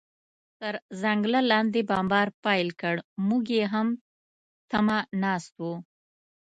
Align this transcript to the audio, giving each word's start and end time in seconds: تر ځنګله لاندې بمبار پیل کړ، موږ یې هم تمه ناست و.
تر 0.59 0.73
ځنګله 1.01 1.41
لاندې 1.51 1.79
بمبار 1.89 2.27
پیل 2.43 2.69
کړ، 2.81 2.95
موږ 3.27 3.45
یې 3.57 3.65
هم 3.73 3.87
تمه 4.71 4.97
ناست 5.21 5.53
و. 5.61 5.65